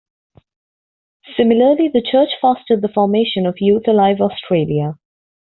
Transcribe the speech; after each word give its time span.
Similarly 1.37 1.87
the 1.87 2.01
church 2.01 2.29
fostered 2.41 2.81
the 2.81 2.87
formation 2.91 3.45
of 3.45 3.59
Youth 3.61 3.87
Alive 3.87 4.19
Australia. 4.19 4.97